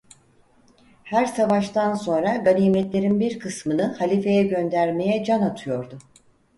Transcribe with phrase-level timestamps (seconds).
[1.03, 5.97] Her savaştan sonra ganimetlerin bir kısmını halifeye göndermeye can atıyordu.